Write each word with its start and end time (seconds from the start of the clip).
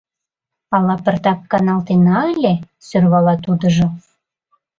—Ала 0.75 0.95
пыртак 1.03 1.39
каналтена 1.51 2.17
ыле...— 2.33 2.53
сӧрвала 2.87 3.35
тудыжо. 3.45 3.87